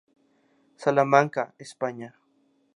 Salamanca, 0.83 1.53
España. 1.59 2.17